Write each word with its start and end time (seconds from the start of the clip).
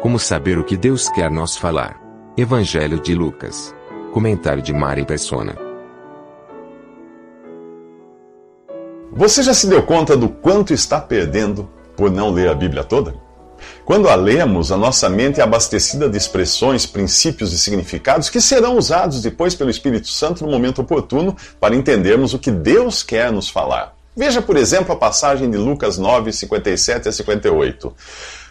Como 0.00 0.16
saber 0.16 0.56
o 0.58 0.64
que 0.64 0.76
Deus 0.76 1.08
quer 1.08 1.28
nos 1.28 1.56
falar? 1.56 2.00
Evangelho 2.36 3.00
de 3.00 3.16
Lucas. 3.16 3.74
Comentário 4.12 4.62
de 4.62 4.72
Mari 4.72 5.04
Persona. 5.04 5.56
Você 9.12 9.42
já 9.42 9.52
se 9.52 9.66
deu 9.66 9.82
conta 9.82 10.16
do 10.16 10.28
quanto 10.28 10.72
está 10.72 11.00
perdendo 11.00 11.68
por 11.96 12.12
não 12.12 12.30
ler 12.30 12.48
a 12.48 12.54
Bíblia 12.54 12.84
toda? 12.84 13.12
Quando 13.84 14.08
a 14.08 14.14
lemos, 14.14 14.70
a 14.70 14.76
nossa 14.76 15.08
mente 15.08 15.40
é 15.40 15.42
abastecida 15.42 16.08
de 16.08 16.16
expressões, 16.16 16.86
princípios 16.86 17.52
e 17.52 17.58
significados 17.58 18.30
que 18.30 18.40
serão 18.40 18.76
usados 18.76 19.20
depois 19.20 19.56
pelo 19.56 19.68
Espírito 19.68 20.06
Santo 20.06 20.44
no 20.44 20.52
momento 20.52 20.80
oportuno 20.80 21.36
para 21.58 21.74
entendermos 21.74 22.32
o 22.34 22.38
que 22.38 22.52
Deus 22.52 23.02
quer 23.02 23.32
nos 23.32 23.48
falar. 23.50 23.96
Veja, 24.16 24.42
por 24.42 24.56
exemplo, 24.56 24.92
a 24.92 24.96
passagem 24.96 25.50
de 25.50 25.56
Lucas 25.56 25.98
9, 25.98 26.32
57 26.32 27.08
a 27.08 27.12
58. 27.12 27.94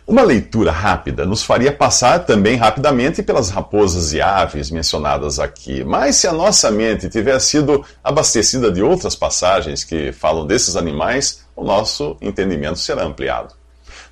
Uma 0.07 0.23
leitura 0.23 0.71
rápida 0.71 1.25
nos 1.25 1.43
faria 1.43 1.69
passar 1.69 2.19
também 2.19 2.55
rapidamente 2.55 3.21
pelas 3.21 3.49
raposas 3.49 4.13
e 4.13 4.21
aves 4.21 4.71
mencionadas 4.71 5.37
aqui, 5.37 5.83
mas 5.83 6.15
se 6.15 6.25
a 6.25 6.31
nossa 6.31 6.71
mente 6.71 7.09
tiver 7.09 7.37
sido 7.39 7.83
abastecida 8.01 8.71
de 8.71 8.81
outras 8.81 9.17
passagens 9.17 9.83
que 9.83 10.13
falam 10.13 10.47
desses 10.47 10.77
animais, 10.77 11.41
o 11.53 11.61
nosso 11.61 12.15
entendimento 12.21 12.79
será 12.79 13.03
ampliado. 13.03 13.53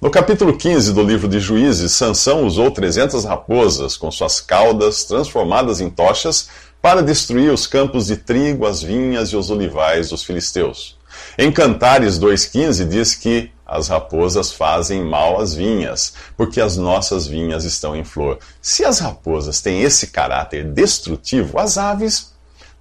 No 0.01 0.11
capítulo 0.11 0.57
15 0.57 0.91
do 0.91 1.01
livro 1.01 1.29
de 1.29 1.39
Juízes, 1.39 1.93
Sansão 1.93 2.45
usou 2.45 2.69
300 2.71 3.23
raposas 3.23 3.95
com 3.95 4.11
suas 4.11 4.41
caudas 4.41 5.05
transformadas 5.05 5.79
em 5.79 5.89
tochas 5.89 6.49
para 6.81 7.01
destruir 7.01 7.53
os 7.53 7.66
campos 7.67 8.07
de 8.07 8.17
trigo, 8.17 8.66
as 8.66 8.83
vinhas 8.83 9.29
e 9.29 9.38
os 9.38 9.49
olivais 9.49 10.09
dos 10.09 10.25
filisteus. 10.25 10.97
Em 11.38 11.52
Cantares 11.52 12.17
2,15 12.17 12.88
diz 12.88 13.14
que 13.14 13.52
as 13.66 13.89
raposas 13.89 14.53
fazem 14.53 15.03
mal 15.03 15.41
às 15.41 15.53
vinhas, 15.53 16.14
porque 16.38 16.61
as 16.61 16.78
nossas 16.78 17.28
vinhas 17.28 17.66
estão 17.66 17.94
em 17.94 18.05
flor. 18.05 18.39
Se 18.61 18.86
as 18.86 19.00
raposas 19.00 19.59
têm 19.59 19.81
esse 19.81 20.08
caráter 20.08 20.63
destrutivo, 20.63 21.59
as 21.59 21.78
aves 21.78 22.33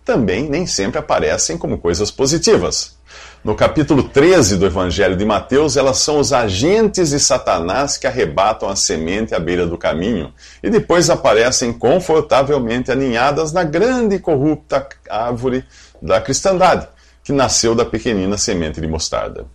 também 0.05 0.49
nem 0.49 0.67
sempre 0.67 0.99
aparecem 0.99 1.59
como 1.59 1.79
coisas 1.79 2.13
positivas. 2.13 2.95
No 3.43 3.55
capítulo 3.55 4.05
13 4.05 4.57
do 4.57 4.67
Evangelho 4.67 5.17
de 5.17 5.25
Mateus, 5.25 5.77
elas 5.77 5.99
são 5.99 6.19
os 6.19 6.33
agentes 6.33 7.11
de 7.11 7.19
Satanás 7.19 7.97
que 7.97 8.07
arrebatam 8.07 8.69
a 8.69 8.77
semente 8.77 9.35
à 9.35 9.41
beira 9.41 9.67
do 9.67 9.77
caminho 9.77 10.33
e 10.63 10.71
depois 10.71 11.11
aparecem 11.11 11.73
confortavelmente 11.73 12.91
aninhadas 12.91 13.53
na 13.53 13.65
grande 13.65 14.17
e 14.17 14.21
corrupta 14.21 14.87
árvore 15.11 15.65
da 16.01 16.21
cristandade, 16.21 16.87
que 17.25 17.33
nasceu 17.33 17.75
da 17.75 17.85
pequenina 17.85 18.37
semente 18.37 18.81
de 18.81 18.87
mostarda. 18.87 19.47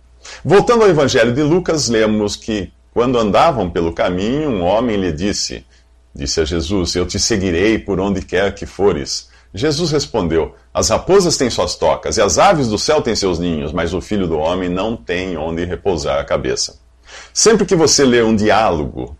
Voltando 0.44 0.82
ao 0.82 0.90
Evangelho 0.90 1.32
de 1.32 1.42
Lucas, 1.42 1.88
lemos 1.88 2.36
que 2.36 2.70
quando 2.92 3.18
andavam 3.18 3.70
pelo 3.70 3.92
caminho, 3.92 4.50
um 4.50 4.62
homem 4.62 4.96
lhe 4.96 5.12
disse: 5.12 5.64
Disse 6.14 6.40
a 6.40 6.44
Jesus: 6.44 6.94
Eu 6.96 7.06
te 7.06 7.18
seguirei 7.18 7.78
por 7.78 8.00
onde 8.00 8.20
quer 8.22 8.54
que 8.54 8.66
fores. 8.66 9.30
Jesus 9.54 9.90
respondeu: 9.92 10.54
As 10.74 10.88
raposas 10.88 11.36
têm 11.36 11.48
suas 11.48 11.76
tocas 11.76 12.16
e 12.16 12.20
as 12.20 12.38
aves 12.38 12.68
do 12.68 12.78
céu 12.78 13.00
têm 13.00 13.14
seus 13.14 13.38
ninhos, 13.38 13.72
mas 13.72 13.94
o 13.94 14.00
filho 14.00 14.26
do 14.26 14.36
homem 14.36 14.68
não 14.68 14.96
tem 14.96 15.36
onde 15.36 15.64
repousar 15.64 16.18
a 16.18 16.24
cabeça. 16.24 16.78
Sempre 17.32 17.64
que 17.64 17.74
você 17.74 18.04
lê 18.04 18.22
um 18.22 18.34
diálogo, 18.34 19.16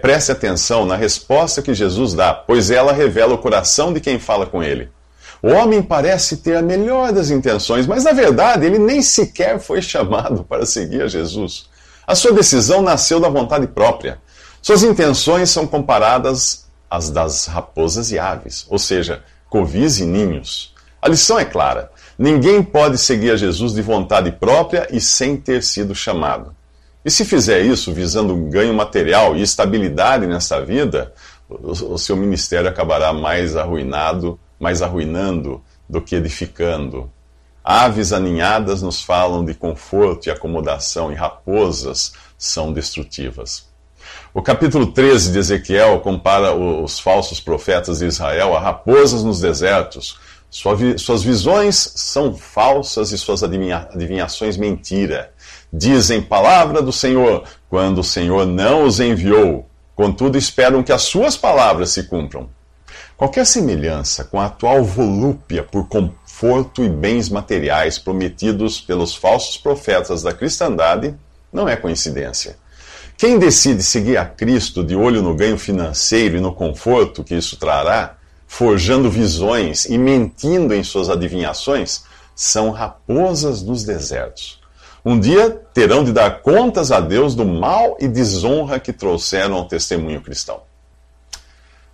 preste 0.00 0.32
atenção 0.32 0.84
na 0.84 0.96
resposta 0.96 1.62
que 1.62 1.74
Jesus 1.74 2.14
dá, 2.14 2.34
pois 2.34 2.70
ela 2.70 2.92
revela 2.92 3.34
o 3.34 3.38
coração 3.38 3.92
de 3.92 4.00
quem 4.00 4.18
fala 4.18 4.46
com 4.46 4.62
ele. 4.62 4.88
O 5.42 5.48
homem 5.50 5.80
parece 5.80 6.38
ter 6.38 6.56
a 6.56 6.62
melhor 6.62 7.12
das 7.12 7.30
intenções, 7.30 7.86
mas 7.86 8.04
na 8.04 8.12
verdade 8.12 8.66
ele 8.66 8.78
nem 8.78 9.00
sequer 9.00 9.60
foi 9.60 9.80
chamado 9.80 10.44
para 10.44 10.66
seguir 10.66 11.02
a 11.02 11.08
Jesus. 11.08 11.68
A 12.06 12.14
sua 12.14 12.32
decisão 12.32 12.82
nasceu 12.82 13.20
da 13.20 13.28
vontade 13.28 13.66
própria. 13.66 14.18
Suas 14.60 14.82
intenções 14.82 15.50
são 15.50 15.66
comparadas 15.66 16.66
às 16.90 17.10
das 17.10 17.46
raposas 17.46 18.10
e 18.10 18.18
aves, 18.18 18.66
ou 18.68 18.78
seja, 18.78 19.22
covis 19.48 19.98
e 19.98 20.04
ninhos. 20.04 20.74
A 21.00 21.08
lição 21.08 21.38
é 21.38 21.44
clara: 21.44 21.90
ninguém 22.18 22.62
pode 22.62 22.98
seguir 22.98 23.30
a 23.30 23.36
Jesus 23.36 23.74
de 23.74 23.82
vontade 23.82 24.32
própria 24.32 24.88
e 24.90 25.00
sem 25.00 25.36
ter 25.36 25.62
sido 25.62 25.94
chamado. 25.94 26.56
E 27.04 27.10
se 27.10 27.24
fizer 27.24 27.60
isso 27.60 27.92
visando 27.92 28.34
ganho 28.36 28.74
material 28.74 29.36
e 29.36 29.42
estabilidade 29.42 30.26
nesta 30.26 30.60
vida, 30.60 31.12
o 31.48 31.96
seu 31.96 32.16
ministério 32.16 32.68
acabará 32.68 33.12
mais 33.12 33.56
arruinado 33.56 34.38
mais 34.58 34.82
arruinando 34.82 35.62
do 35.88 36.00
que 36.00 36.16
edificando. 36.16 37.10
Aves 37.62 38.12
aninhadas 38.12 38.82
nos 38.82 39.02
falam 39.02 39.44
de 39.44 39.54
conforto 39.54 40.26
e 40.26 40.30
acomodação, 40.30 41.12
e 41.12 41.14
raposas 41.14 42.12
são 42.36 42.72
destrutivas. 42.72 43.68
O 44.32 44.40
capítulo 44.40 44.86
13 44.86 45.32
de 45.32 45.38
Ezequiel 45.38 46.00
compara 46.00 46.54
os 46.54 46.98
falsos 46.98 47.40
profetas 47.40 47.98
de 47.98 48.06
Israel 48.06 48.56
a 48.56 48.60
raposas 48.60 49.22
nos 49.22 49.40
desertos. 49.40 50.18
Suas 50.50 51.22
visões 51.22 51.76
são 51.94 52.34
falsas 52.34 53.12
e 53.12 53.18
suas 53.18 53.42
adivinhações 53.42 54.56
mentira. 54.56 55.32
Dizem 55.70 56.22
palavra 56.22 56.80
do 56.80 56.92
Senhor, 56.92 57.44
quando 57.68 57.98
o 57.98 58.04
Senhor 58.04 58.46
não 58.46 58.84
os 58.84 58.98
enviou. 58.98 59.68
Contudo, 59.94 60.38
esperam 60.38 60.82
que 60.82 60.92
as 60.92 61.02
suas 61.02 61.36
palavras 61.36 61.90
se 61.90 62.04
cumpram. 62.04 62.48
Qualquer 63.18 63.44
semelhança 63.44 64.22
com 64.22 64.38
a 64.38 64.46
atual 64.46 64.84
volúpia 64.84 65.64
por 65.64 65.88
conforto 65.88 66.84
e 66.84 66.88
bens 66.88 67.28
materiais 67.28 67.98
prometidos 67.98 68.80
pelos 68.80 69.12
falsos 69.12 69.56
profetas 69.56 70.22
da 70.22 70.32
cristandade 70.32 71.16
não 71.52 71.68
é 71.68 71.74
coincidência. 71.74 72.56
Quem 73.16 73.36
decide 73.36 73.82
seguir 73.82 74.18
a 74.18 74.24
Cristo 74.24 74.84
de 74.84 74.94
olho 74.94 75.20
no 75.20 75.34
ganho 75.34 75.58
financeiro 75.58 76.36
e 76.36 76.40
no 76.40 76.54
conforto 76.54 77.24
que 77.24 77.34
isso 77.34 77.56
trará, 77.56 78.14
forjando 78.46 79.10
visões 79.10 79.86
e 79.86 79.98
mentindo 79.98 80.72
em 80.72 80.84
suas 80.84 81.10
adivinhações, 81.10 82.04
são 82.36 82.70
raposas 82.70 83.62
nos 83.62 83.82
desertos. 83.82 84.60
Um 85.04 85.18
dia 85.18 85.60
terão 85.74 86.04
de 86.04 86.12
dar 86.12 86.40
contas 86.40 86.92
a 86.92 87.00
Deus 87.00 87.34
do 87.34 87.44
mal 87.44 87.96
e 87.98 88.06
desonra 88.06 88.78
que 88.78 88.92
trouxeram 88.92 89.56
ao 89.56 89.66
testemunho 89.66 90.20
cristão. 90.20 90.67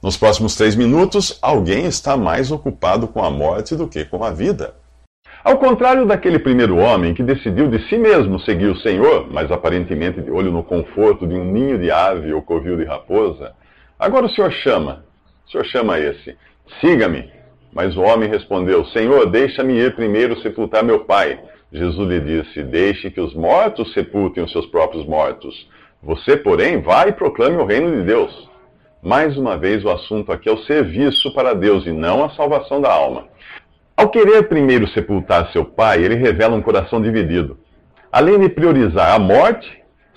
Nos 0.04 0.18
próximos 0.18 0.54
três 0.54 0.76
minutos, 0.76 1.38
alguém 1.40 1.86
está 1.86 2.14
mais 2.14 2.52
ocupado 2.52 3.08
com 3.08 3.24
a 3.24 3.30
morte 3.30 3.74
do 3.74 3.88
que 3.88 4.04
com 4.04 4.22
a 4.22 4.30
vida. 4.30 4.74
Ao 5.42 5.56
contrário 5.56 6.04
daquele 6.04 6.38
primeiro 6.38 6.76
homem 6.76 7.14
que 7.14 7.22
decidiu 7.22 7.68
de 7.68 7.88
si 7.88 7.96
mesmo 7.96 8.38
seguir 8.40 8.66
o 8.66 8.76
Senhor, 8.76 9.26
mas 9.32 9.50
aparentemente 9.50 10.20
de 10.20 10.30
olho 10.30 10.52
no 10.52 10.62
conforto 10.62 11.26
de 11.26 11.34
um 11.34 11.50
ninho 11.50 11.78
de 11.78 11.90
ave 11.90 12.34
ou 12.34 12.42
covil 12.42 12.76
de 12.76 12.84
raposa, 12.84 13.54
agora 13.98 14.26
o 14.26 14.28
Senhor 14.28 14.52
chama. 14.52 15.06
O 15.46 15.50
Senhor 15.50 15.64
chama 15.64 15.98
esse: 15.98 16.36
Siga-me. 16.82 17.30
Mas 17.72 17.96
o 17.96 18.02
homem 18.02 18.28
respondeu: 18.28 18.84
Senhor, 18.88 19.24
deixa-me 19.30 19.72
ir 19.72 19.96
primeiro 19.96 20.38
sepultar 20.42 20.84
meu 20.84 21.06
pai. 21.06 21.40
Jesus 21.72 22.06
lhe 22.10 22.20
disse: 22.20 22.62
Deixe 22.62 23.10
que 23.10 23.22
os 23.22 23.34
mortos 23.34 23.90
sepultem 23.94 24.44
os 24.44 24.52
seus 24.52 24.66
próprios 24.66 25.06
mortos. 25.06 25.66
Você, 26.02 26.36
porém, 26.36 26.82
vai 26.82 27.08
e 27.08 27.12
proclame 27.12 27.56
o 27.56 27.64
reino 27.64 27.90
de 27.90 28.02
Deus. 28.02 28.52
Mais 29.04 29.36
uma 29.36 29.58
vez, 29.58 29.84
o 29.84 29.90
assunto 29.90 30.32
aqui 30.32 30.48
é 30.48 30.52
o 30.52 30.64
serviço 30.64 31.34
para 31.34 31.52
Deus 31.52 31.84
e 31.84 31.92
não 31.92 32.24
a 32.24 32.30
salvação 32.30 32.80
da 32.80 32.90
alma. 32.90 33.26
Ao 33.94 34.08
querer 34.08 34.48
primeiro 34.48 34.88
sepultar 34.88 35.52
seu 35.52 35.62
pai, 35.62 36.02
ele 36.02 36.14
revela 36.14 36.56
um 36.56 36.62
coração 36.62 37.02
dividido. 37.02 37.58
Além 38.10 38.40
de 38.40 38.48
priorizar 38.48 39.14
a 39.14 39.18
morte, 39.18 39.70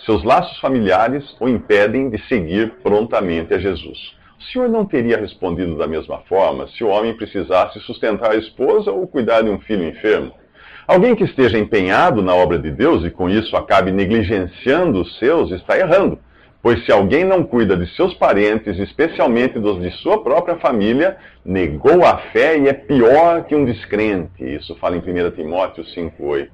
seus 0.06 0.24
laços 0.24 0.58
familiares 0.62 1.36
o 1.42 1.50
impedem 1.50 2.10
de 2.10 2.18
seguir 2.30 2.76
prontamente 2.82 3.54
a 3.54 3.58
Jesus. 3.58 4.16
O 4.40 4.44
Senhor 4.44 4.70
não 4.70 4.86
teria 4.86 5.18
respondido 5.18 5.78
da 5.78 5.86
mesma 5.86 6.20
forma 6.20 6.70
se 6.70 6.82
o 6.82 6.88
homem 6.88 7.14
precisasse 7.14 7.82
sustentar 7.82 8.32
a 8.32 8.38
esposa 8.38 8.90
ou 8.90 9.06
cuidar 9.06 9.42
de 9.42 9.50
um 9.50 9.60
filho 9.60 9.84
enfermo. 9.84 10.32
Alguém 10.88 11.14
que 11.14 11.26
esteja 11.26 11.60
empenhado 11.60 12.22
na 12.22 12.34
obra 12.34 12.58
de 12.58 12.72
Deus 12.72 13.04
e 13.04 13.12
com 13.12 13.30
isso 13.30 13.58
acabe 13.58 13.92
negligenciando 13.92 15.02
os 15.02 15.20
seus 15.20 15.52
está 15.52 15.78
errando 15.78 16.18
Pois 16.68 16.84
se 16.84 16.92
alguém 16.92 17.24
não 17.24 17.46
cuida 17.46 17.78
de 17.78 17.88
seus 17.96 18.14
parentes, 18.16 18.78
especialmente 18.78 19.58
dos 19.58 19.82
de 19.82 19.90
sua 20.02 20.22
própria 20.22 20.58
família, 20.58 21.16
negou 21.46 22.04
a 22.04 22.18
fé 22.34 22.58
e 22.60 22.68
é 22.68 22.74
pior 22.74 23.46
que 23.46 23.56
um 23.56 23.64
descrente. 23.64 24.44
Isso 24.44 24.76
fala 24.76 24.98
em 24.98 25.00
1 25.00 25.32
Timóteo 25.32 25.86
5,8. 25.86 26.50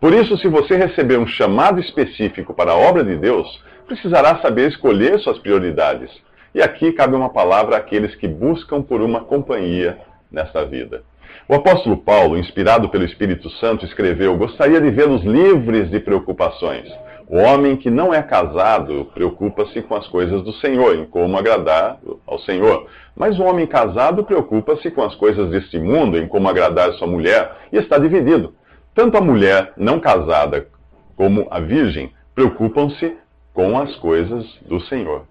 Por 0.00 0.12
isso, 0.12 0.38
se 0.38 0.46
você 0.46 0.76
receber 0.76 1.18
um 1.18 1.26
chamado 1.26 1.80
específico 1.80 2.54
para 2.54 2.70
a 2.70 2.76
obra 2.76 3.02
de 3.02 3.16
Deus, 3.16 3.48
precisará 3.84 4.36
saber 4.36 4.68
escolher 4.68 5.18
suas 5.18 5.40
prioridades. 5.40 6.12
E 6.54 6.62
aqui 6.62 6.92
cabe 6.92 7.16
uma 7.16 7.30
palavra 7.30 7.78
àqueles 7.78 8.14
que 8.14 8.28
buscam 8.28 8.80
por 8.80 9.00
uma 9.00 9.24
companhia 9.24 9.98
nesta 10.30 10.64
vida. 10.64 11.02
O 11.48 11.54
apóstolo 11.56 11.96
Paulo, 11.96 12.38
inspirado 12.38 12.88
pelo 12.90 13.04
Espírito 13.04 13.50
Santo, 13.50 13.84
escreveu: 13.84 14.36
Gostaria 14.36 14.80
de 14.80 14.90
vê-los 14.92 15.24
livres 15.24 15.90
de 15.90 15.98
preocupações. 15.98 16.88
O 17.30 17.36
homem 17.36 17.76
que 17.76 17.90
não 17.90 18.14
é 18.14 18.22
casado 18.22 19.10
preocupa-se 19.12 19.82
com 19.82 19.94
as 19.94 20.08
coisas 20.08 20.42
do 20.42 20.52
Senhor, 20.54 20.94
em 20.94 21.04
como 21.04 21.36
agradar 21.36 21.98
ao 22.26 22.38
Senhor. 22.38 22.86
Mas 23.14 23.38
o 23.38 23.42
homem 23.42 23.66
casado 23.66 24.24
preocupa-se 24.24 24.90
com 24.90 25.02
as 25.02 25.14
coisas 25.14 25.50
deste 25.50 25.78
mundo, 25.78 26.16
em 26.16 26.26
como 26.26 26.48
agradar 26.48 26.90
sua 26.94 27.06
mulher, 27.06 27.54
e 27.70 27.76
está 27.76 27.98
dividido. 27.98 28.54
Tanto 28.94 29.18
a 29.18 29.20
mulher 29.20 29.74
não 29.76 30.00
casada 30.00 30.68
como 31.16 31.46
a 31.50 31.60
virgem 31.60 32.10
preocupam-se 32.34 33.14
com 33.52 33.78
as 33.78 33.94
coisas 33.96 34.46
do 34.62 34.80
Senhor, 34.80 35.26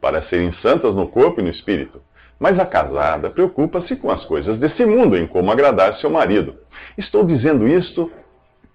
para 0.00 0.22
serem 0.28 0.52
santas 0.62 0.94
no 0.94 1.08
corpo 1.08 1.40
e 1.40 1.42
no 1.42 1.50
espírito. 1.50 2.00
Mas 2.38 2.56
a 2.56 2.64
casada 2.64 3.30
preocupa-se 3.30 3.96
com 3.96 4.12
as 4.12 4.24
coisas 4.26 4.58
desse 4.60 4.86
mundo, 4.86 5.16
em 5.16 5.26
como 5.26 5.50
agradar 5.50 5.96
seu 5.96 6.08
marido. 6.08 6.54
Estou 6.96 7.24
dizendo 7.24 7.66
isto 7.66 8.12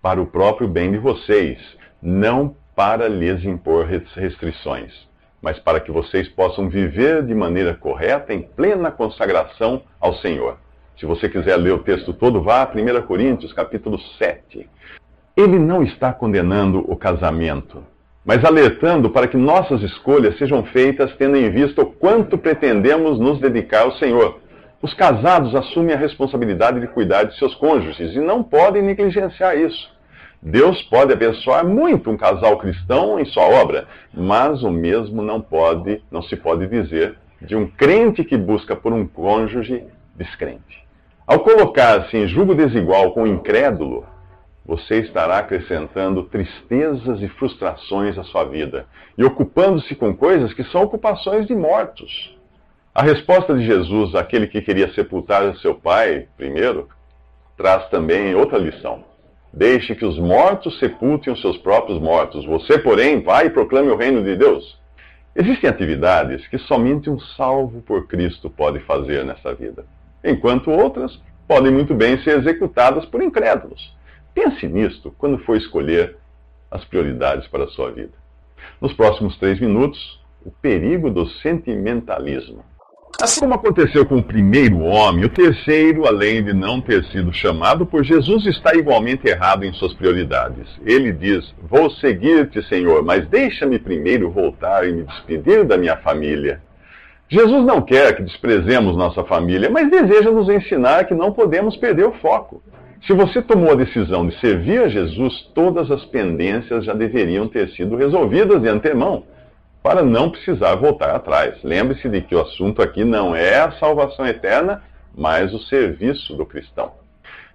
para 0.01 0.21
o 0.21 0.27
próprio 0.27 0.67
bem 0.67 0.91
de 0.91 0.97
vocês 0.97 1.76
não 2.01 2.55
para 2.75 3.07
lhes 3.07 3.43
impor 3.43 3.87
restrições, 4.15 4.93
mas 5.41 5.59
para 5.59 5.79
que 5.79 5.91
vocês 5.91 6.27
possam 6.29 6.69
viver 6.69 7.23
de 7.23 7.33
maneira 7.33 7.73
correta, 7.73 8.33
em 8.33 8.41
plena 8.41 8.91
consagração 8.91 9.81
ao 9.99 10.13
Senhor. 10.15 10.57
Se 10.99 11.05
você 11.05 11.29
quiser 11.29 11.57
ler 11.57 11.73
o 11.73 11.83
texto 11.83 12.13
todo, 12.13 12.41
vá 12.41 12.63
a 12.63 12.67
1 12.67 13.01
Coríntios, 13.05 13.53
capítulo 13.53 13.99
7. 14.17 14.67
Ele 15.35 15.59
não 15.59 15.83
está 15.83 16.11
condenando 16.11 16.79
o 16.91 16.95
casamento, 16.95 17.83
mas 18.25 18.43
alertando 18.43 19.09
para 19.09 19.27
que 19.27 19.37
nossas 19.37 19.81
escolhas 19.83 20.37
sejam 20.37 20.63
feitas 20.65 21.15
tendo 21.15 21.37
em 21.37 21.49
vista 21.49 21.81
o 21.81 21.85
quanto 21.85 22.37
pretendemos 22.37 23.19
nos 23.19 23.39
dedicar 23.39 23.83
ao 23.83 23.93
Senhor. 23.93 24.39
Os 24.81 24.93
casados 24.93 25.55
assumem 25.55 25.95
a 25.95 25.97
responsabilidade 25.97 26.79
de 26.79 26.87
cuidar 26.87 27.23
de 27.23 27.37
seus 27.37 27.55
cônjuges 27.55 28.15
e 28.15 28.19
não 28.19 28.43
podem 28.43 28.81
negligenciar 28.81 29.57
isso. 29.57 29.96
Deus 30.41 30.81
pode 30.83 31.11
abençoar 31.11 31.65
muito 31.65 32.09
um 32.09 32.17
casal 32.17 32.57
cristão 32.57 33.19
em 33.19 33.25
sua 33.25 33.43
obra, 33.43 33.87
mas 34.13 34.61
o 34.63 34.69
mesmo 34.69 35.21
não 35.21 35.41
pode, 35.41 36.01
não 36.11 36.21
se 36.21 36.35
pode 36.35 36.67
dizer 36.67 37.17
de 37.41 37.55
um 37.55 37.67
crente 37.67 38.23
que 38.23 38.37
busca 38.37 38.75
por 38.75 38.93
um 38.93 39.07
cônjuge 39.07 39.83
descrente. 40.15 40.85
Ao 41.25 41.39
colocar-se 41.39 42.15
em 42.17 42.27
julgo 42.27 42.55
desigual 42.55 43.11
com 43.11 43.23
o 43.23 43.27
incrédulo, 43.27 44.05
você 44.65 44.99
estará 44.99 45.37
acrescentando 45.37 46.23
tristezas 46.23 47.21
e 47.21 47.27
frustrações 47.29 48.17
à 48.17 48.23
sua 48.23 48.43
vida 48.43 48.85
e 49.17 49.23
ocupando-se 49.23 49.95
com 49.95 50.15
coisas 50.15 50.53
que 50.53 50.63
são 50.65 50.83
ocupações 50.83 51.47
de 51.47 51.55
mortos. 51.55 52.37
A 52.93 53.01
resposta 53.01 53.53
de 53.53 53.65
Jesus 53.65 54.13
àquele 54.15 54.47
que 54.47 54.61
queria 54.61 54.91
sepultar 54.93 55.55
seu 55.57 55.75
pai 55.75 56.27
primeiro 56.35 56.89
traz 57.55 57.87
também 57.89 58.35
outra 58.35 58.57
lição. 58.57 59.03
Deixe 59.53 59.95
que 59.95 60.05
os 60.05 60.19
mortos 60.19 60.77
sepultem 60.79 61.33
os 61.33 61.41
seus 61.41 61.57
próprios 61.57 61.99
mortos. 61.99 62.45
Você, 62.45 62.77
porém, 62.77 63.21
vai 63.21 63.47
e 63.47 63.49
proclame 63.49 63.89
o 63.89 63.95
reino 63.95 64.23
de 64.23 64.35
Deus. 64.35 64.77
Existem 65.35 65.69
atividades 65.69 66.47
que 66.47 66.57
somente 66.57 67.09
um 67.09 67.19
salvo 67.19 67.81
por 67.81 68.07
Cristo 68.07 68.49
pode 68.49 68.79
fazer 68.79 69.23
nessa 69.23 69.53
vida, 69.53 69.85
enquanto 70.23 70.71
outras 70.71 71.21
podem 71.47 71.71
muito 71.71 71.93
bem 71.93 72.17
ser 72.23 72.39
executadas 72.39 73.05
por 73.05 73.21
incrédulos. 73.21 73.95
Pense 74.33 74.67
nisto 74.67 75.13
quando 75.17 75.37
for 75.39 75.55
escolher 75.55 76.17
as 76.69 76.83
prioridades 76.85 77.47
para 77.47 77.65
a 77.65 77.67
sua 77.67 77.91
vida. 77.91 78.13
Nos 78.81 78.93
próximos 78.93 79.37
três 79.37 79.59
minutos, 79.59 80.19
o 80.43 80.51
perigo 80.51 81.09
do 81.09 81.27
sentimentalismo. 81.27 82.63
Assim 83.19 83.39
como 83.39 83.55
aconteceu 83.55 84.05
com 84.05 84.17
o 84.17 84.23
primeiro 84.23 84.79
homem, 84.81 85.25
o 85.25 85.29
terceiro, 85.29 86.07
além 86.07 86.43
de 86.43 86.53
não 86.53 86.79
ter 86.79 87.03
sido 87.05 87.33
chamado 87.33 87.83
por 87.83 88.03
Jesus, 88.03 88.45
está 88.45 88.75
igualmente 88.75 89.27
errado 89.27 89.65
em 89.65 89.73
suas 89.73 89.91
prioridades. 89.95 90.67
Ele 90.85 91.11
diz: 91.11 91.51
Vou 91.67 91.89
seguir-te, 91.89 92.61
Senhor, 92.67 93.03
mas 93.03 93.27
deixa-me 93.27 93.79
primeiro 93.79 94.29
voltar 94.29 94.87
e 94.87 94.91
me 94.91 95.01
despedir 95.01 95.65
da 95.65 95.79
minha 95.79 95.97
família. 95.97 96.61
Jesus 97.27 97.65
não 97.65 97.81
quer 97.81 98.15
que 98.15 98.21
desprezemos 98.21 98.95
nossa 98.95 99.23
família, 99.23 99.67
mas 99.67 99.89
deseja 99.89 100.29
nos 100.29 100.47
ensinar 100.47 101.05
que 101.05 101.15
não 101.15 101.31
podemos 101.31 101.75
perder 101.75 102.05
o 102.05 102.13
foco. 102.21 102.61
Se 103.07 103.13
você 103.13 103.41
tomou 103.41 103.71
a 103.71 103.75
decisão 103.75 104.27
de 104.27 104.39
servir 104.39 104.79
a 104.79 104.89
Jesus, 104.89 105.49
todas 105.55 105.89
as 105.89 106.05
pendências 106.05 106.85
já 106.85 106.93
deveriam 106.93 107.47
ter 107.47 107.69
sido 107.69 107.95
resolvidas 107.95 108.61
de 108.61 108.69
antemão 108.69 109.23
para 109.87 110.03
não 110.03 110.29
precisar 110.29 110.75
voltar 110.75 111.15
atrás. 111.15 111.63
Lembre-se 111.63 112.09
de 112.09 112.19
que 112.19 112.35
o 112.35 112.41
assunto 112.41 112.81
aqui 112.81 113.05
não 113.05 113.33
é 113.33 113.61
a 113.61 113.71
salvação 113.71 114.27
eterna, 114.27 114.83
mas 115.15 115.53
o 115.53 115.59
serviço 115.59 116.35
do 116.35 116.45
cristão. 116.45 116.91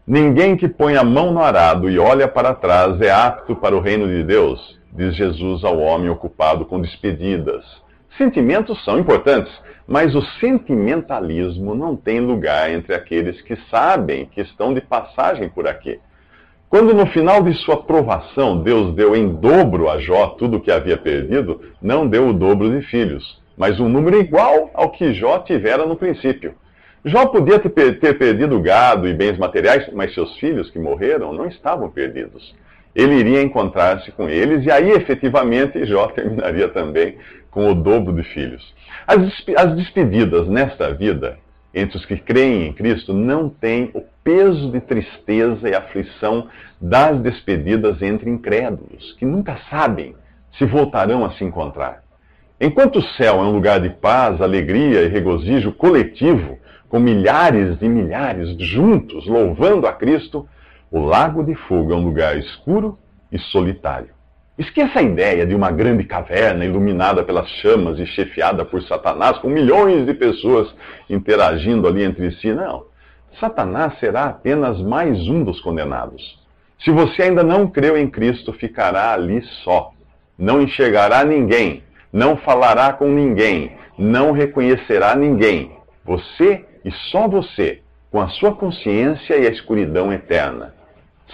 Ninguém 0.07 0.57
que 0.57 0.67
põe 0.67 0.97
a 0.97 1.05
mão 1.05 1.31
no 1.31 1.43
arado 1.43 1.91
e 1.91 1.99
olha 1.99 2.27
para 2.27 2.55
trás 2.55 2.99
é 3.03 3.11
apto 3.11 3.55
para 3.55 3.77
o 3.77 3.81
reino 3.81 4.09
de 4.09 4.25
Deus, 4.25 4.81
diz 4.95 5.15
Jesus 5.15 5.63
ao 5.63 5.79
homem 5.79 6.09
ocupado 6.09 6.65
com 6.65 6.81
despedidas. 6.81 7.67
Sentimentos 8.17 8.83
são 8.83 8.99
importantes, 8.99 9.53
mas 9.87 10.15
o 10.15 10.23
sentimentalismo 10.41 11.75
não 11.75 11.95
tem 11.95 12.19
lugar 12.19 12.71
entre 12.71 12.95
aqueles 12.95 13.43
que 13.43 13.57
sabem 13.71 14.25
que 14.25 14.41
estão 14.41 14.73
de 14.73 14.81
passagem 14.81 15.51
por 15.51 15.69
aqui. 15.69 16.01
Quando 16.73 16.95
no 16.95 17.05
final 17.09 17.43
de 17.43 17.53
sua 17.53 17.83
provação 17.83 18.63
Deus 18.63 18.95
deu 18.95 19.15
em 19.15 19.29
dobro 19.29 19.91
a 19.91 19.99
Jó 19.99 20.29
tudo 20.39 20.57
o 20.57 20.61
que 20.63 20.73
havia 20.73 20.97
perdido, 20.97 21.61
não 21.83 22.09
deu 22.09 22.29
o 22.29 22.33
dobro 22.33 22.71
de 22.71 22.87
filhos, 22.87 23.39
mas 23.59 23.79
um 23.79 23.91
número 23.91 24.19
igual 24.19 24.71
ao 24.73 24.89
que 24.89 25.13
Jó 25.13 25.41
tivera 25.41 25.85
no 25.85 25.97
princípio. 25.97 26.55
Jó 27.05 27.27
podia 27.27 27.59
ter, 27.59 28.17
perdido 28.19 28.59
gado 28.59 29.07
e 29.07 29.13
bens 29.13 29.37
materiais, 29.37 29.87
mas 29.93 30.15
seus 30.15 30.35
filhos 30.39 30.71
que 30.71 30.79
morreram 30.79 31.35
não 31.35 31.47
estavam 31.47 31.91
perdidos. 31.91 32.55
Ele 32.95 33.17
iria 33.17 33.43
encontrar-se 33.43 34.11
com 34.11 34.27
eles 34.27 34.65
e 34.65 34.71
aí 34.71 34.93
efetivamente 34.93 35.85
Jó 35.85 36.07
terminaria 36.17 36.69
também 36.69 37.19
com 37.51 37.71
o 37.71 37.75
dobro 37.75 38.15
de 38.15 38.23
filhos. 38.23 38.75
As 39.07 39.75
despedidas 39.77 40.49
nesta 40.49 40.95
vida 40.95 41.37
entre 41.75 41.97
os 41.97 42.05
que 42.05 42.17
creem 42.17 42.67
em 42.67 42.73
Cristo 42.73 43.13
não 43.13 43.49
têm 43.49 43.91
o 43.95 44.03
peso 44.23 44.71
de 44.71 44.81
tristeza 44.81 45.69
e 45.69 45.75
aflição 45.75 46.49
das 46.81 47.21
despedidas 47.21 48.01
entre 48.03 48.31
incrédulos, 48.31 49.13
que 49.19 49.25
nunca 49.25 49.59
sabem 49.71 50.15
se 50.59 50.65
voltarão 50.65 51.25
a 51.25 51.33
se 51.33 51.45
encontrar. 51.45 52.03
Enquanto 52.61 53.01
o 53.01 53.03
céu 53.17 53.41
é 53.41 53.43
um 53.43 53.53
lugar 53.53 53.81
de 53.81 53.91
paz, 53.91 54.41
alegria 54.41 55.03
e 55.03 55.09
regozijo 55.09 55.73
coletivo, 55.73 56.59
com 56.89 57.01
milhares 57.01 57.79
e 57.81 57.89
milhares 57.89 58.57
juntos 58.59 59.27
louvando 59.27 59.87
a 59.87 59.93
Cristo, 59.93 60.47
o 60.91 61.01
lago 61.01 61.43
de 61.43 61.55
fogo 61.55 61.93
é 61.93 61.97
um 61.97 62.05
lugar 62.05 62.37
escuro 62.37 62.99
e 63.33 63.39
solitário. 63.39 64.11
Esqueça 64.59 64.99
a 64.99 65.03
ideia 65.03 65.47
de 65.47 65.55
uma 65.55 65.71
grande 65.71 66.05
caverna 66.05 66.67
iluminada 66.67 67.25
pelas 67.25 67.49
chamas 67.49 67.99
e 67.99 68.05
chefiada 68.05 68.67
por 68.67 68.83
Satanás, 68.83 69.39
com 69.39 69.49
milhões 69.49 70.05
de 70.05 70.13
pessoas 70.13 70.69
interagindo 71.09 71.89
ali 71.89 72.03
entre 72.03 72.31
si. 72.33 72.53
Não. 72.53 72.85
Satanás 73.41 73.99
será 73.99 74.25
apenas 74.25 74.79
mais 74.83 75.19
um 75.27 75.43
dos 75.43 75.59
condenados. 75.63 76.39
Se 76.85 76.91
você 76.91 77.23
ainda 77.23 77.43
não 77.43 77.67
creu 77.67 77.97
em 77.97 78.11
Cristo, 78.11 78.53
ficará 78.53 79.15
ali 79.15 79.43
só. 79.65 79.93
Não 80.39 80.61
enxergará 80.61 81.25
ninguém, 81.25 81.83
não 82.13 82.37
falará 82.37 82.93
com 82.93 83.09
ninguém, 83.09 83.73
não 83.97 84.33
reconhecerá 84.33 85.15
ninguém. 85.17 85.73
Você 86.05 86.63
e 86.85 86.91
só 87.11 87.27
você, 87.27 87.81
com 88.11 88.21
a 88.21 88.29
sua 88.29 88.55
consciência 88.55 89.35
e 89.39 89.47
a 89.47 89.51
escuridão 89.51 90.13
eterna. 90.13 90.75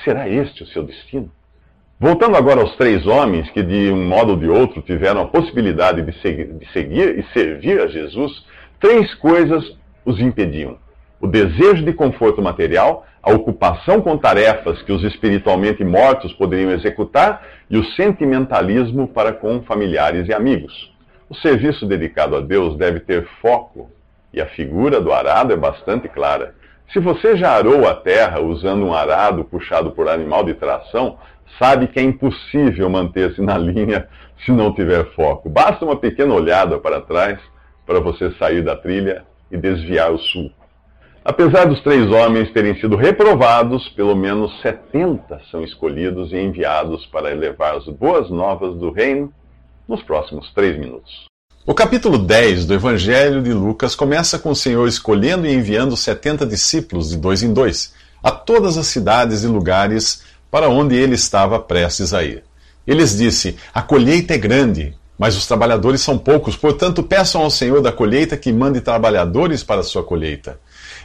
Será 0.05 0.29
este 0.29 0.63
o 0.63 0.67
seu 0.69 0.85
destino? 0.85 1.33
Voltando 2.01 2.37
agora 2.37 2.61
aos 2.61 2.77
três 2.77 3.05
homens 3.09 3.51
que, 3.51 3.61
de 3.61 3.91
um 3.91 4.07
modo 4.07 4.31
ou 4.31 4.37
de 4.37 4.49
outro, 4.49 4.81
tiveram 4.81 5.23
a 5.23 5.27
possibilidade 5.27 6.01
de 6.01 6.13
seguir, 6.21 6.53
de 6.53 6.73
seguir, 6.73 7.19
e 7.19 7.25
servir 7.33 7.81
a 7.81 7.89
Jesus, 7.89 8.45
três 8.79 9.13
coisas 9.17 9.77
os 10.05 10.21
impediam: 10.21 10.79
o 11.21 11.27
desejo 11.27 11.85
de 11.85 11.93
conforto 11.93 12.41
material, 12.41 13.05
a 13.21 13.33
ocupação 13.33 14.01
com 14.01 14.17
tarefas 14.17 14.81
que 14.83 14.93
os 14.93 15.03
espiritualmente 15.03 15.83
mortos 15.83 16.33
poderiam 16.35 16.71
executar 16.71 17.45
e 17.69 17.77
o 17.77 17.85
sentimentalismo 17.97 19.09
para 19.09 19.33
com 19.33 19.61
familiares 19.63 20.29
e 20.29 20.33
amigos. 20.33 20.95
O 21.29 21.35
serviço 21.35 21.85
dedicado 21.85 22.37
a 22.37 22.41
Deus 22.41 22.77
deve 22.77 23.01
ter 23.01 23.27
foco, 23.43 23.91
e 24.33 24.41
a 24.41 24.47
figura 24.47 25.01
do 25.01 25.13
arado 25.13 25.53
é 25.53 25.57
bastante 25.57 26.09
clara. 26.09 26.55
Se 26.93 27.01
você 27.01 27.37
já 27.37 27.51
arou 27.51 27.87
a 27.87 27.95
terra 27.95 28.41
usando 28.41 28.87
um 28.87 28.95
arado 28.95 29.45
puxado 29.45 29.91
por 29.91 30.09
animal 30.09 30.43
de 30.43 30.55
tração, 30.55 31.19
sabe 31.59 31.89
que 31.89 31.99
é 31.99 32.03
impossível 32.03 32.89
manter-se 32.91 33.41
na 33.41 33.57
linha 33.57 34.09
se 34.45 34.53
não 34.53 34.73
tiver 34.73 35.05
foco. 35.15 35.49
Basta 35.49 35.85
uma 35.85 35.97
pequena 35.97 36.35
olhada 36.35 36.79
para 36.79 37.01
trás 37.01 37.39
para 37.87 38.01
você 38.01 38.31
sair 38.33 38.63
da 38.63 38.77
trilha 38.77 39.25
e 39.51 39.57
desviar 39.57 40.13
o 40.13 40.19
sul. 40.19 40.51
Apesar 41.25 41.67
dos 41.67 41.83
três 41.83 42.11
homens 42.11 42.51
terem 42.53 42.75
sido 42.81 42.97
reprovados, 42.97 43.89
pelo 43.91 44.17
menos 44.17 44.61
70 44.63 45.41
são 45.51 45.63
escolhidos 45.63 46.33
e 46.33 46.37
enviados 46.37 47.05
para 47.07 47.35
levar 47.35 47.77
as 47.77 47.87
boas 47.87 48.31
novas 48.31 48.77
do 48.79 48.91
reino 48.91 49.33
nos 49.87 50.03
próximos 50.03 50.53
três 50.55 50.79
minutos. 50.79 51.27
O 51.67 51.75
capítulo 51.75 52.17
10 52.17 52.65
do 52.65 52.73
Evangelho 52.73 53.43
de 53.43 53.53
Lucas 53.53 53.95
começa 53.95 54.39
com 54.39 54.51
o 54.51 54.57
Senhor 54.57 54.89
escolhendo 54.89 55.47
e 55.47 55.53
enviando 55.53 55.97
70 55.97 56.47
discípulos 56.47 57.11
de 57.11 57.19
dois 57.19 57.43
em 57.43 57.53
dois 57.53 57.95
a 58.23 58.31
todas 58.31 58.79
as 58.79 58.87
cidades 58.87 59.45
e 59.45 59.47
lugares 59.47 60.25
para 60.51 60.69
onde 60.69 60.95
ele 60.95 61.15
estava 61.15 61.59
prestes 61.59 62.13
a 62.15 62.23
ir. 62.23 62.43
Eles 62.87 63.17
disse: 63.17 63.57
A 63.73 63.83
colheita 63.83 64.35
é 64.35 64.39
grande, 64.39 64.95
mas 65.19 65.37
os 65.37 65.47
trabalhadores 65.47 66.01
são 66.01 66.17
poucos, 66.17 66.57
portanto, 66.57 67.03
peçam 67.03 67.43
ao 67.43 67.51
Senhor 67.51 67.83
da 67.83 67.93
colheita 67.93 68.37
que 68.37 68.53
mande 68.53 68.81
trabalhadores 68.81 69.63
para 69.63 69.81
a 69.81 69.85
sua 69.85 70.03
colheita. 70.03 70.59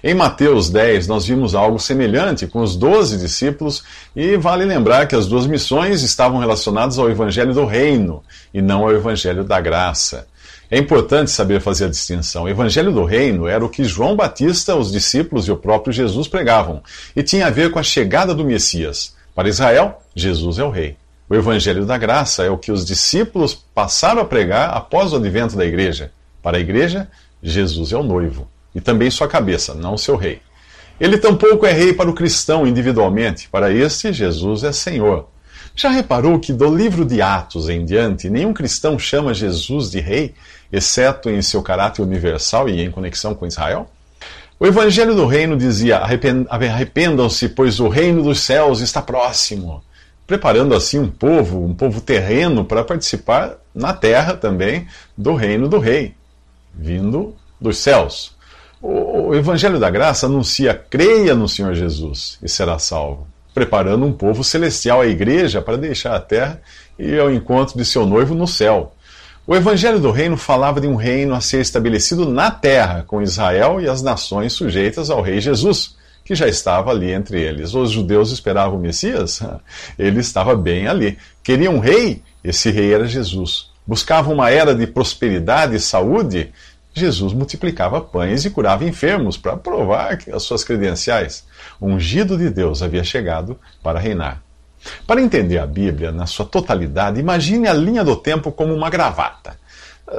Em 0.04 0.14
Mateus 0.14 0.70
10, 0.70 1.08
nós 1.08 1.26
vimos 1.26 1.56
algo 1.56 1.80
semelhante 1.80 2.46
com 2.46 2.62
os 2.62 2.76
doze 2.76 3.18
discípulos, 3.18 3.84
e 4.14 4.36
vale 4.36 4.66
lembrar 4.66 5.08
que 5.08 5.16
as 5.16 5.28
duas 5.28 5.48
missões 5.48 6.04
estavam 6.04 6.40
relacionadas 6.40 7.00
ao 7.00 7.10
Evangelho 7.10 7.54
do 7.54 7.66
Reino 7.66 8.22
e 8.54 8.62
não 8.62 8.84
ao 8.84 8.92
Evangelho 8.92 9.46
da 9.46 9.62
Graça. 9.62 10.28
É 10.70 10.78
importante 10.78 11.32
saber 11.32 11.62
fazer 11.62 11.86
a 11.86 11.90
distinção. 11.90 12.44
O 12.44 12.50
Evangelho 12.50 12.92
do 12.92 13.06
Reino 13.06 13.48
era 13.48 13.64
o 13.64 13.70
que 13.70 13.84
João 13.84 14.16
Batista, 14.16 14.76
os 14.76 14.92
discípulos 14.92 15.48
e 15.48 15.52
o 15.52 15.58
próprio 15.58 15.94
Jesus 15.94 16.28
pregavam, 16.28 16.82
e 17.16 17.24
tinha 17.24 17.48
a 17.48 17.52
ver 17.52 17.72
com 17.72 17.80
a 17.80 17.84
chegada 17.84 18.34
do 18.34 18.44
Messias. 18.44 19.14
Para 19.36 19.50
Israel, 19.50 20.02
Jesus 20.16 20.60
é 20.60 20.64
o 20.64 20.70
Rei. 20.70 20.96
O 21.30 21.36
Evangelho 21.36 21.86
da 21.86 21.98
Graça 21.98 22.44
é 22.44 22.50
o 22.50 22.58
que 22.58 22.72
os 22.72 22.86
discípulos 22.86 23.54
passaram 23.54 24.22
a 24.22 24.26
pregar 24.26 24.70
após 24.70 25.14
o 25.14 25.16
advento 25.16 25.56
da 25.56 25.66
igreja. 25.66 26.12
Para 26.42 26.58
a 26.58 26.60
igreja, 26.60 27.08
Jesus 27.42 27.92
é 27.92 27.98
o 27.98 28.04
noivo 28.04 28.48
e 28.76 28.82
também 28.82 29.10
sua 29.10 29.28
cabeça, 29.28 29.74
não 29.74 29.98
seu 29.98 30.16
rei. 30.16 30.42
Ele 31.00 31.18
tampouco 31.18 31.66
é 31.66 31.72
rei 31.72 31.94
para 31.94 32.10
o 32.10 32.14
cristão 32.14 32.68
individualmente, 32.68 33.50
para 33.50 33.72
este, 33.72 34.14
Jesus 34.14 34.64
é 34.64 34.72
Senhor. 34.72 35.28
Já 35.76 35.90
reparou 35.90 36.40
que 36.40 36.54
do 36.54 36.74
livro 36.74 37.04
de 37.04 37.22
Atos 37.22 37.68
em 37.68 37.84
diante, 37.84 38.30
nenhum 38.30 38.54
cristão 38.54 39.00
chama 39.00 39.34
Jesus 39.34 39.90
de 39.90 40.00
rei, 40.00 40.36
exceto 40.72 41.30
em 41.30 41.42
seu 41.42 41.64
caráter 41.64 42.02
universal 42.02 42.70
e 42.70 42.82
em 42.82 42.92
conexão 42.92 43.34
com 43.34 43.48
Israel? 43.48 43.90
O 44.60 44.66
Evangelho 44.66 45.16
do 45.16 45.26
Reino 45.26 45.58
dizia: 45.58 45.98
arrependam-se, 45.98 47.50
pois 47.50 47.80
o 47.80 47.88
reino 47.88 48.24
dos 48.24 48.40
céus 48.40 48.80
está 48.80 49.02
próximo, 49.02 49.84
preparando 50.26 50.76
assim 50.76 51.00
um 51.00 51.10
povo, 51.10 51.64
um 51.64 51.74
povo 51.74 52.00
terreno, 52.00 52.64
para 52.64 52.84
participar 52.84 53.58
na 53.74 53.94
terra 53.94 54.36
também 54.36 54.88
do 55.18 55.34
reino 55.34 55.68
do 55.68 55.80
rei, 55.80 56.14
vindo 56.74 57.36
dos 57.60 57.78
céus. 57.78 58.36
O 58.82 59.34
Evangelho 59.34 59.80
da 59.80 59.90
Graça 59.90 60.28
anuncia: 60.28 60.74
creia 60.74 61.34
no 61.34 61.50
Senhor 61.50 61.74
Jesus 61.74 62.38
e 62.42 62.48
será 62.48 62.78
salvo, 62.78 63.28
preparando 63.54 64.06
um 64.06 64.14
povo 64.14 64.44
celestial, 64.44 65.02
a 65.02 65.08
igreja, 65.08 65.62
para 65.62 65.78
deixar 65.78 66.16
a 66.16 66.20
terra 66.20 66.62
e 67.00 67.06
ir 67.06 67.20
ao 67.20 67.32
encontro 67.32 67.78
de 67.78 67.84
seu 67.84 68.06
noivo 68.06 68.36
no 68.36 68.48
céu. 68.48 68.93
O 69.46 69.54
Evangelho 69.54 70.00
do 70.00 70.10
Reino 70.10 70.38
falava 70.38 70.80
de 70.80 70.88
um 70.88 70.96
reino 70.96 71.36
a 71.36 71.42
ser 71.42 71.60
estabelecido 71.60 72.26
na 72.26 72.50
terra, 72.50 73.04
com 73.06 73.22
Israel 73.22 73.82
e 73.82 73.90
as 73.90 74.02
nações 74.02 74.54
sujeitas 74.54 75.10
ao 75.10 75.22
Rei 75.22 75.42
Jesus, 75.42 75.98
que 76.24 76.34
já 76.34 76.48
estava 76.48 76.92
ali 76.92 77.12
entre 77.12 77.42
eles. 77.42 77.74
Os 77.74 77.92
judeus 77.92 78.32
esperavam 78.32 78.78
o 78.78 78.82
Messias? 78.82 79.42
Ele 80.00 80.22
estava 80.22 80.56
bem 80.56 80.88
ali. 80.88 81.18
Queriam 81.44 81.76
um 81.76 81.80
rei? 81.80 82.24
Esse 82.42 82.72
rei 82.72 82.94
era 82.94 83.06
Jesus. 83.06 83.70
Buscavam 83.86 84.34
uma 84.34 84.50
era 84.50 84.74
de 84.74 84.88
prosperidade 84.88 85.76
e 85.76 85.80
saúde? 85.80 86.54
Jesus 86.94 87.34
multiplicava 87.34 88.00
pães 88.00 88.46
e 88.46 88.50
curava 88.50 88.86
enfermos 88.86 89.36
para 89.36 89.58
provar 89.58 90.20
as 90.32 90.44
suas 90.44 90.64
credenciais. 90.64 91.46
O 91.82 91.88
ungido 91.88 92.38
de 92.38 92.50
Deus 92.50 92.82
havia 92.82 93.04
chegado 93.04 93.60
para 93.82 94.00
reinar. 94.00 94.42
Para 95.06 95.22
entender 95.22 95.60
a 95.60 95.68
Bíblia 95.68 96.12
na 96.12 96.26
sua 96.26 96.46
totalidade, 96.46 97.20
imagine 97.20 97.68
a 97.68 97.74
linha 97.74 98.04
do 98.04 98.16
tempo 98.16 98.52
como 98.52 98.74
uma 98.74 98.90
gravata. 98.90 99.58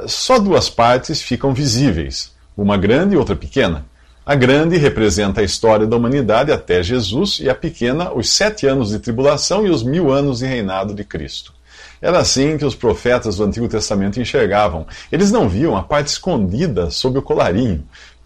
Só 0.07 0.39
duas 0.39 0.69
partes 0.69 1.21
ficam 1.21 1.53
visíveis, 1.53 2.31
uma 2.57 2.77
grande 2.77 3.15
e 3.15 3.17
outra 3.17 3.35
pequena. 3.35 3.85
A 4.25 4.33
grande 4.33 4.77
representa 4.77 5.41
a 5.41 5.43
história 5.43 5.85
da 5.85 5.95
humanidade 5.95 6.51
até 6.51 6.81
Jesus, 6.81 7.39
e 7.39 7.47
a 7.47 7.53
pequena, 7.53 8.11
os 8.11 8.29
sete 8.29 8.65
anos 8.65 8.89
de 8.89 8.99
tribulação 8.99 9.67
e 9.67 9.69
os 9.69 9.83
mil 9.83 10.11
anos 10.11 10.39
de 10.39 10.47
reinado 10.47 10.95
de 10.95 11.03
Cristo. 11.03 11.53
Era 12.01 12.19
assim 12.19 12.57
que 12.57 12.65
os 12.65 12.75
profetas 12.75 13.37
do 13.37 13.43
Antigo 13.43 13.67
Testamento 13.67 14.19
enxergavam. 14.19 14.85
Eles 15.11 15.31
não 15.31 15.47
viam 15.47 15.77
a 15.77 15.83
parte 15.83 16.07
escondida 16.07 16.89
sob 16.89 17.19
o 17.19 17.21
colarinho, 17.21 17.83